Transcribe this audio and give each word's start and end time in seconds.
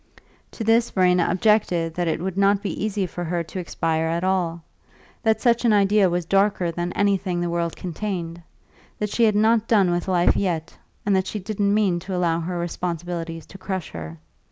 To 0.53 0.63
this 0.63 0.89
Verena 0.89 1.27
objected 1.29 1.93
that 1.93 2.07
it 2.07 2.19
would 2.19 2.35
not 2.35 2.63
be 2.63 2.71
easy 2.83 3.05
for 3.05 3.23
her 3.23 3.43
to 3.43 3.59
expire 3.59 4.07
at 4.07 4.23
all; 4.23 4.63
that 5.21 5.39
such 5.39 5.63
an 5.63 5.73
idea 5.73 6.09
was 6.09 6.25
darker 6.25 6.71
than 6.71 6.91
anything 6.93 7.39
the 7.39 7.51
world 7.51 7.75
contained; 7.75 8.41
that 8.97 9.11
she 9.11 9.25
had 9.25 9.35
not 9.35 9.67
done 9.67 9.91
with 9.91 10.07
life 10.07 10.35
yet, 10.35 10.75
and 11.05 11.15
that 11.15 11.27
she 11.27 11.37
didn't 11.37 11.71
mean 11.75 11.99
to 11.99 12.15
allow 12.15 12.39
her 12.39 12.57
responsibilities 12.57 13.45
to 13.45 13.59
crush 13.59 13.91
her. 13.91 14.17